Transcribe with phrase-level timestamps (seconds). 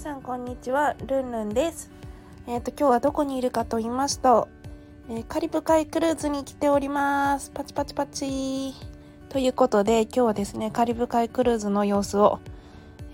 [0.00, 1.90] さんこんにちは、ルンルンです。
[2.46, 4.48] えっ、と今日はどこにいるかと言いますと、
[5.10, 7.50] えーカリブ海クルーズに来ております。
[7.50, 8.72] パチパチパチ。
[9.28, 12.38] ということで今日はですね、カリブ海クルーズの様子を、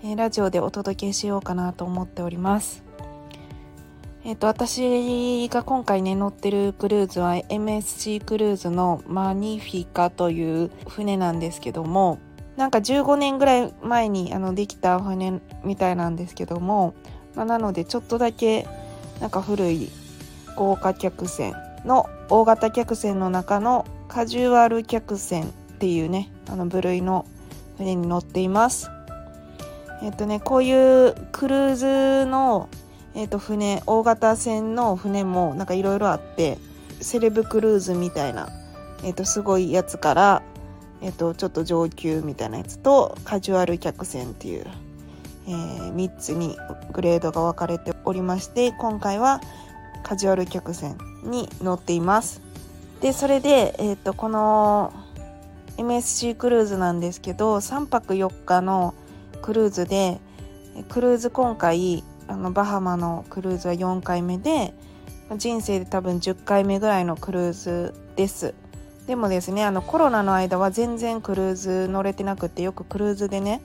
[0.01, 2.85] えーラジオでお届けしようかなと思っております。
[4.23, 12.19] えっ、と私が今回ね乗ってるクルーズは MSC クルーズのマニフィカという船なんですけども
[12.57, 16.95] なんか15年ぐらい前にあのできた船みたいなんですけども、
[17.35, 18.67] まあ、なのでちょっとだけ
[19.21, 19.89] なんか古い
[20.55, 21.53] 豪華客船
[21.85, 25.45] の大型客船の中のカジュアル客船っ
[25.79, 27.25] ていうねあの部類の
[27.77, 28.89] 船に乗っています。
[30.01, 32.69] えっとねこういうクルーズの
[33.13, 36.57] えっと船大型船の船もなんかいろいろあって
[37.01, 38.49] セレブクルーズみたいな、
[39.03, 40.41] えっとすごいやつから
[41.01, 44.65] えっと、ちょっと上級みたいなやつとカジュアル客船っていう、
[45.47, 46.57] えー3つに
[46.91, 49.41] グレードが分かれておりまして今回は
[50.03, 52.41] カジュアル客船に乗っています。
[53.01, 54.93] でそれで、えっとこの
[55.77, 58.95] MSC クルーズなんですけど3泊4日の
[59.41, 60.19] クルーズで
[60.89, 64.73] クルーズ今回あのバハマのクルーズは4回目で
[65.37, 68.53] 人生で多分10回目ぐらいのクルーズです。
[69.07, 73.61] でもですねあのコロナの間は全然クルーズ乗れてなくてよくクルーズでね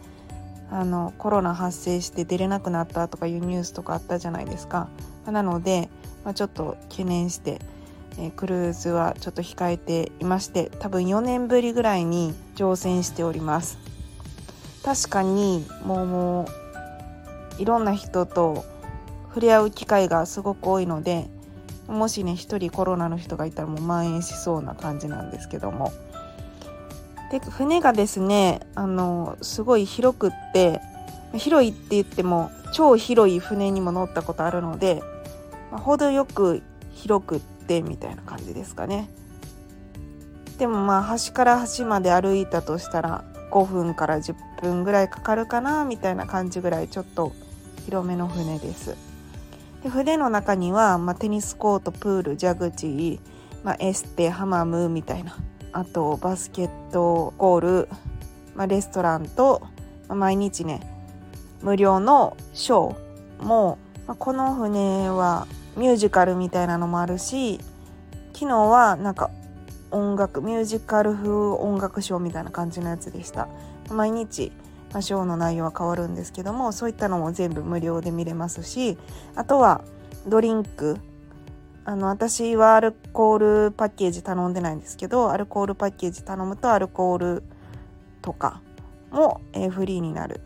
[0.71, 4.89] あのコロナ発生して出れなくなったとかいうニュースとかあったじゃないですか。
[5.27, 5.91] なので、
[6.25, 7.61] まあ、ちょっと懸念して、
[8.19, 13.79] えークルーズはちょっと控えていまして多分4年ぶりぐらいに乗船しております。
[14.83, 16.49] 確かにもうも
[17.59, 18.65] ういろんな人と
[19.29, 21.29] 触れ合う機会がすごく多いので
[21.93, 25.93] もしね一人コロナの人がいたらもう蔓延しそうな感じなんですけども。
[27.31, 30.83] で船がですねあのすごい広くって
[31.35, 35.03] 広いって言っても超広い船にも乗ったことあるので、
[35.71, 39.09] まあ、程よく広くってみたいな感じですかね。
[40.59, 47.33] でもまあ端から端まで歩いたとしたら5分から10分ぐらいかかるかなみたいな感じぐらいちょっと
[47.87, 49.12] 広めの船です。
[49.83, 53.21] で船の中には、まあ、テニスコートプールジャグジー、
[53.65, 55.37] まあ、エステハマムみたいな。
[55.73, 57.89] あとバスケットゴール、
[58.55, 59.63] まあ、レストランと、
[60.09, 60.81] まあ毎日ね
[61.63, 67.59] 無料のショーも、まあこの船はミュージカルみたいなのもあるし
[68.35, 69.31] 昨日はなんか
[69.91, 73.49] 音楽ミュージカル風音楽ショーみたいな感じのやつでした。
[73.91, 74.53] 毎日
[74.93, 78.99] まあショーの内容は変わるんですけどもそういったのも全部無料で見れますし
[79.35, 79.83] あとは
[80.27, 80.99] ドリンク。
[81.85, 87.43] あの私はアルコールパッケージ頼んでないんですけどアルコールパッケージ頼むとアルコール
[88.21, 88.61] とか
[89.11, 90.41] も、えーフリーになる。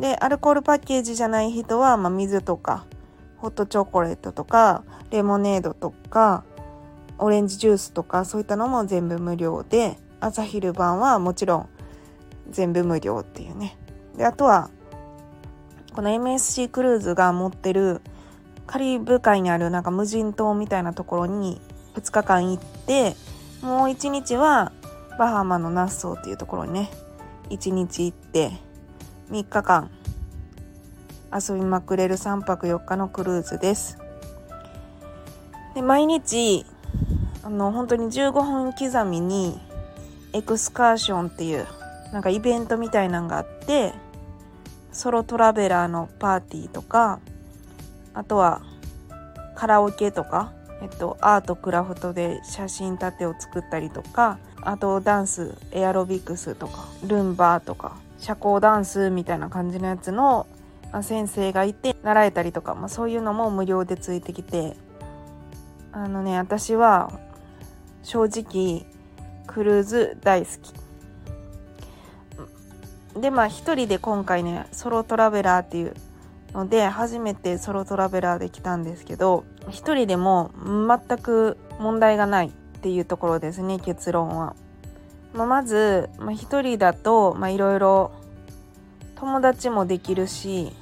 [0.00, 2.86] でアルコールパッケージじゃない人は、まあ、水とか
[3.36, 6.44] ホットチョコレートとかレモネードとか
[7.18, 11.68] オレンジジュースとかそういったのも全部無料で朝昼晩はもちろん
[12.50, 13.76] 全部無料っていうね。
[14.16, 14.70] であとは
[15.94, 18.00] この MSC クルーズが持ってる
[18.66, 21.60] カリブ海にあるなんか無人島みたいなところに
[21.94, 23.14] 2日間行って
[23.62, 24.72] もう1日は
[25.18, 26.90] バハマのナッソーっていうところにね
[27.50, 28.52] 1日行って
[29.30, 29.90] 3日間
[31.32, 33.98] 遊びまくれる3泊4日のクルーズです。
[35.74, 36.64] で毎日
[37.42, 39.60] あの本当に15分刻みに
[40.32, 41.66] エクスカーションっていう
[42.12, 43.92] なんかイベントみたいなのがあって
[44.92, 47.20] ソロトラベラーのパーティーとか
[48.14, 48.62] あとは
[49.56, 50.52] カラオケとか、
[50.82, 60.46] えっと、アートクラフトで写真立てを作ったりとかあとダンスエアロビクスとかルンバとか社交ダンスみたいな感じのやつの
[60.92, 64.76] あ先生がいて習えたりとか、まあ、そういうのも無料でついてきて
[65.92, 67.12] あのね私は
[68.02, 68.86] 正直
[69.46, 70.83] クルーズ大好き。
[73.16, 75.94] でまあ一人で今回ねソロトラベラーっていう
[76.52, 82.50] ので初めてソロトラベラーで来たんですけど一人でも全く問題がないっ
[82.80, 84.54] ていうところですね結論は。
[85.32, 88.12] まあ、まず、まあ、一人だといろいろ
[89.16, 90.72] 友達もできるし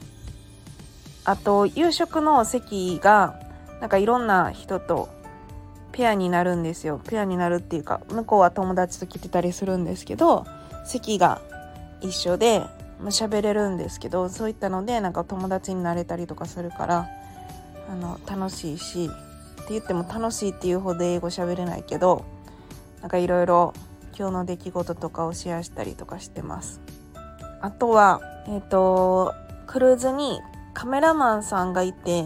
[1.25, 3.41] あと夕食の席が
[3.81, 5.09] なんかいろんな人と
[5.93, 10.47] ペアになるんですよペアになるっていうか向こうは友達と来てたりするんですけど
[10.85, 11.41] 席が
[12.03, 12.63] 一緒で
[13.01, 17.09] 喋れるんですけどそういったのでなんか友達になれたりとかするから
[17.89, 19.11] あの楽しいし
[19.63, 22.25] って言っても楽しいっていうほど英語喋れないけど
[23.01, 23.75] なんかいろいろ
[24.17, 26.81] 今日の出来事とかをシェアしたりとかしてます。
[27.61, 29.35] あとは、えっ、ー、と、
[29.67, 30.41] クルーズに
[30.75, 32.25] カメラマンさんがいて、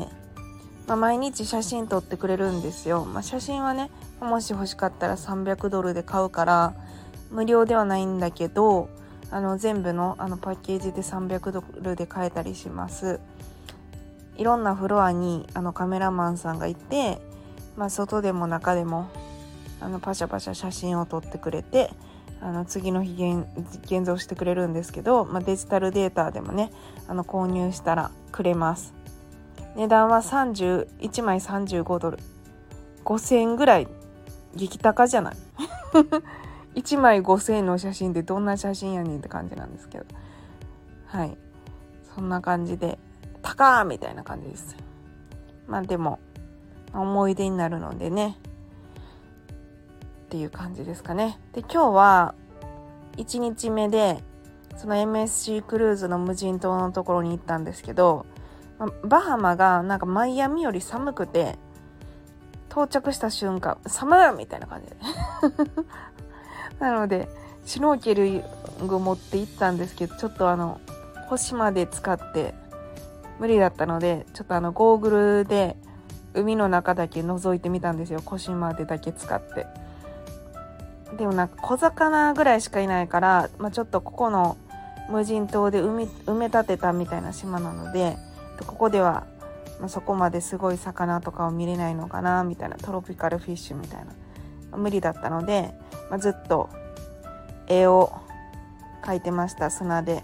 [0.86, 3.04] まあ、毎日写真撮ってくれるんですよ。
[3.04, 3.90] まあ、写真はね、
[4.20, 6.74] もし欲しかったら300ドルで買うから、
[7.30, 8.88] 無料ではないんだけど、
[9.30, 13.20] あの、全部のあのパッケージで300ドルで買えたりします。
[14.36, 17.18] いろんなフロアにあのカメラマンさんがいて、
[17.76, 19.08] まあ、外でも中でも
[19.80, 21.90] あのパシャパシャ写真を撮ってくれて
[22.42, 23.14] あの次の日
[23.84, 26.70] 現像してくれるんですけど、まあ、デジタルデータでもね
[27.08, 28.92] あの購入したらくれます。
[29.74, 32.18] 値段は31枚35ドル。
[33.04, 33.88] 5000円ぐらい
[34.54, 35.36] 激高じゃない？
[36.76, 40.04] 1枚5000円の写真でどんな写真やねんって感じなんですけど
[41.06, 41.36] はい
[42.14, 42.98] そんな感じで
[43.42, 44.76] 高みたいな感じです
[45.66, 46.20] まあでも
[46.92, 48.38] 思い出になるのでね
[50.26, 51.38] っていう感じですかね。
[51.52, 52.34] で、今日は
[53.16, 54.22] 1日目で、
[54.76, 58.26] その MSC クルーズの無人島のところに行ったんですけど、
[58.78, 61.56] まバハマがなんかマイアミより寒くて、
[62.68, 64.96] 到着した瞬間、寒いみたいな感じで。
[66.80, 67.28] なので、
[67.64, 68.42] シュノーケル
[68.86, 70.80] グ持って行ったんですけど、ちょっとあの、
[71.28, 72.54] 星まで使って
[73.40, 75.76] 無理だったので、ちょっとあの、ゴーグルで
[76.34, 78.20] 海の中だけ覗いてみたんですよ。
[78.24, 79.66] 腰までだけ使って。
[81.16, 84.56] でもなんか小魚ぐらいしかいないから、まあ、ちょっとここの
[85.08, 88.16] 無人島で埋め立てたみたいな島なので
[88.66, 89.26] ここでは、
[89.80, 94.06] ま、そこまですごい魚とかを見れないのかなみたいなトロピカルフィッシュみたいな
[94.76, 95.74] 無理だったので、
[96.10, 96.68] まあ、ずっと
[97.68, 98.12] 絵を
[99.02, 100.22] 描いてました砂で。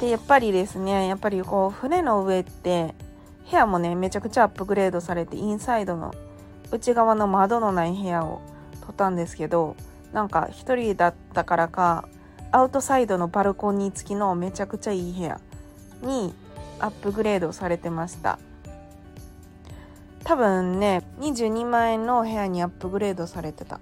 [0.00, 2.92] でやっぱりですねやっぱりこう船の上って
[3.48, 6.12] 部屋もねめちゃくちゃアップグレードされてインサイドの
[6.72, 8.40] 内側の窓のない部屋を
[8.80, 9.76] 取ったんですけど
[10.12, 12.08] なんか1人だったからか
[12.50, 15.40] アウトサイドのバルコニー付きのめちゃくちゃいい部屋
[16.02, 16.34] に
[16.80, 18.38] アップグレードされてました
[20.24, 23.80] 多分ね22万円の部屋にアップグレードされてた。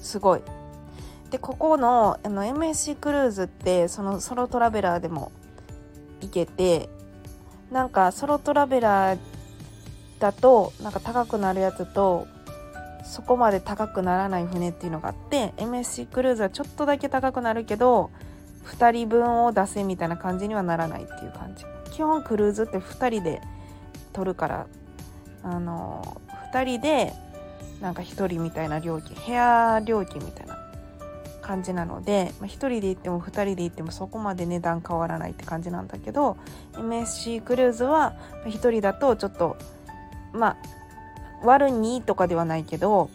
[0.00, 0.42] すごい。
[1.30, 5.30] でここのあの MSC クルーズってそのソロトラベラーでも
[6.20, 6.88] 行けて
[7.70, 9.18] なんかソロトラベラー
[10.18, 12.26] だとなんか高くなるやつと
[13.04, 18.10] そこまで高くならない船っていうのがあって MSC クルーズはちょっとだけ高くなるけど
[18.64, 21.64] 2人分を出せみたいな感じにはならないっていう感じ。
[21.92, 23.40] 基本クルーズって2人で
[24.12, 24.66] 取るから
[25.42, 26.20] あの
[26.52, 27.12] 2人で
[27.80, 30.58] なんか1人みたいな料金部屋料金みたいな
[31.42, 36.36] 感じなので、まあ、1人で行っても2人で行ってもそこまで値段変わらないって感じなんだけど
[36.74, 38.14] MSC クルーズは
[38.44, 39.56] 1人だとちょっと
[40.32, 40.56] まあ
[41.42, 43.08] 割る2とかではないけど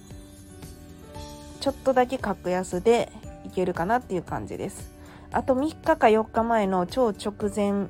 [1.59, 3.11] ちょっとだけ格安で
[3.45, 4.91] いけるかなっていう感じです。
[5.31, 7.87] あと3日か4日前の超直前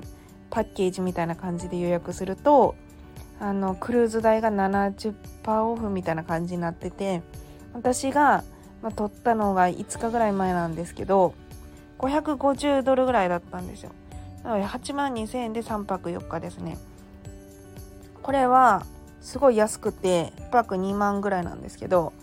[0.50, 2.76] パッケージみたいな感じで予約すると
[3.44, 7.22] あのクルーズ代が70%オフみたいな感じになってて
[7.74, 8.46] 私が、
[8.82, 11.34] まあ、取ったのが5日ぐらい前なんですけど
[12.00, 13.92] 550ドルぐらいだったんですよ。
[14.46, 16.78] なので8万2000円で3泊4日ですね。
[18.22, 18.86] これは
[19.20, 22.14] すごい安くて1泊2万ぐらいなんですけど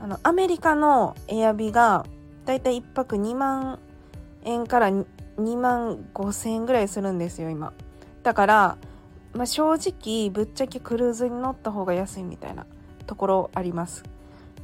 [0.00, 2.06] あのアメリカのエアビが
[2.46, 3.78] だいたい1泊2万
[4.44, 5.04] 円から2
[5.58, 7.74] 万5千円ぐらいするんですよ今。
[8.22, 8.78] だから、
[9.36, 12.66] まあ、正直ぶっちゃけクルーズに乗った方が安いみたいな
[13.06, 14.04] ところあります。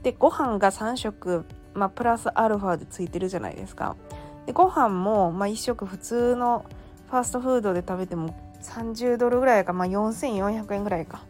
[0.03, 3.97] でご飯が3食、まあ、プラスアルファでついてるじゃないですか。
[4.47, 6.65] でご飯も、まあ、1食普通の
[7.09, 11.23] ファーストフードで食べても30ドルぐらいか、まあ、4400円ぐらいか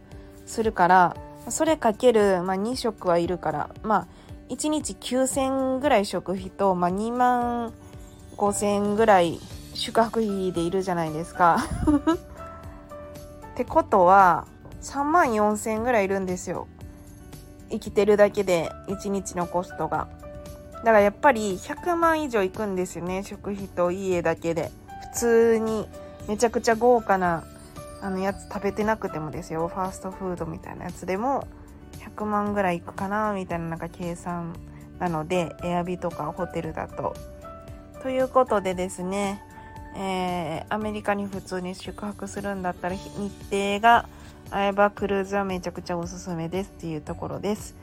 [0.47, 1.17] するから
[1.49, 4.07] それかける、まあ、2食はいるからまあ
[4.49, 7.73] 1日9000ぐらい食費と、まあ、2万
[8.37, 9.41] 5000ぐらい
[9.75, 11.59] 宿泊費でいるじゃないですか。
[13.53, 14.47] ってことは
[14.81, 16.67] 3万4000ぐらいいるんですよ。
[17.71, 20.09] 生きてるだけで1日のコストが。
[20.77, 24.71] だからやっぱり100万以上いくんですよね食費と家だけで。
[25.13, 25.89] 普通に
[26.27, 27.45] めちゃくちゃ豪華な
[28.01, 29.69] あのやつ食べてなくてもですよ。
[29.69, 31.47] ファーストフードみたいなやつでも
[32.17, 34.55] 100万ぐらいいくかなみたいななんか計算
[34.99, 37.15] なのでエアビとかホテルだと。
[38.03, 39.41] ということでですね、
[39.95, 44.09] えー、アメリカに普通に宿泊するんだったら日程が
[44.51, 47.75] 合えばクルーズはめちゃくちゃおすすめですっていうところです。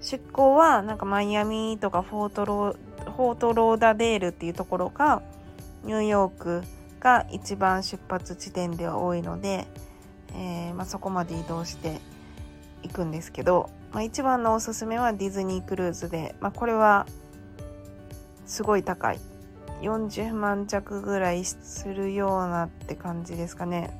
[0.00, 5.22] 出港はなんかマイアミとかフォートローフォートローダデールっていうところが
[5.84, 6.62] ニューヨーク
[7.00, 9.66] が一番出発地点では多いので、
[10.34, 12.00] えー、まあ、そこまで移動して
[12.82, 17.06] いくんですけど、まあ、一番のおすすめはディズニークルーズで、まあ、これは
[18.46, 19.20] すごい高い
[19.82, 23.90] 40万着ぐらいするようなって感じですかね。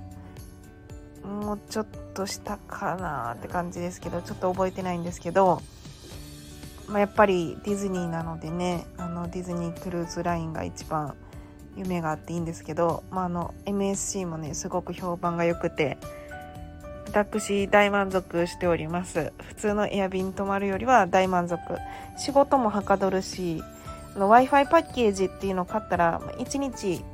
[1.24, 5.60] もうちょっとしたかなって感じですけどちょっと覚えてないんですけど、
[6.86, 11.16] まあ、やっぱりディズニーなのでねあのディズニークルーズラインが一番
[11.76, 15.98] 夢があっていいんですけど、まあ、あの MSC もねすごく評判が良くて
[17.12, 19.32] 私大満足しております。
[19.42, 21.58] 普通のエア便泊まるよりは大満足。
[22.18, 23.62] 仕事もはかどるし
[24.16, 27.04] w i f i パッケージっていうのを買ったら1日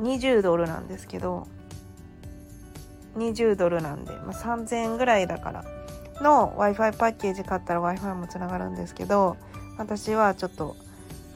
[0.00, 1.46] 20ドルなんですけど
[3.16, 5.64] 20ドルなんで、まあ、3000円ぐらいだから
[6.22, 9.36] の w i f i パッケージ買ったら w i f i もつながるんですけど
[9.78, 10.76] 私はちょっと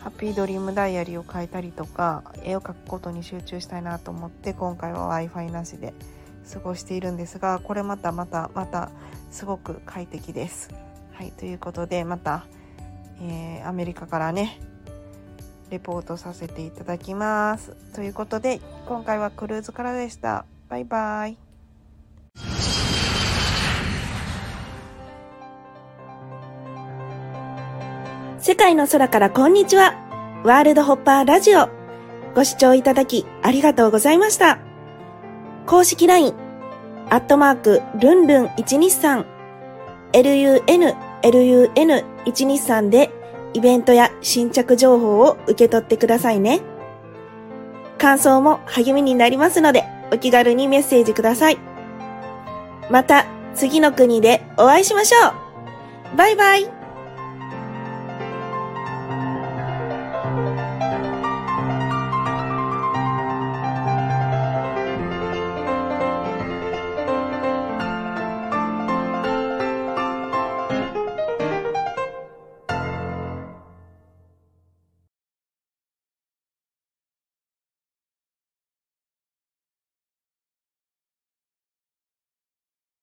[0.01, 5.95] ハッピードリームダイアリーを変えたりとか絵を描くことに集中したいなと思って今回は w i f i なしで
[6.53, 8.91] 過ごしているんですがこれまたまたまた
[9.31, 10.71] すごく快適です。
[11.13, 12.47] はいということでまた、
[13.21, 14.59] えー、アメリカからね
[15.73, 17.75] レポートさせていただきます。
[17.95, 20.45] ということで今回はクルーズからでした。
[20.69, 21.39] バイバイ。
[28.39, 29.95] 世界の空からこんにちは。
[30.45, 31.71] ワールドホッパーラジオ。
[32.35, 34.59] ご視聴いただきありがとうございました。
[35.67, 36.35] 公式 LINE、
[37.09, 39.25] アットマーク、ルンルン123、
[40.13, 40.63] lun,
[41.23, 43.22] lun123 で
[43.55, 46.61] イベントや新着情報を受け取ってくださいね。
[47.99, 51.73] 感想も励みになりますので、お気軽にメッセージください。
[52.91, 55.29] また次の国でお会いしましょ
[56.15, 56.82] うバイバイ